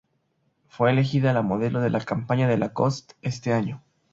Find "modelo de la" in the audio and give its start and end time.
1.43-1.99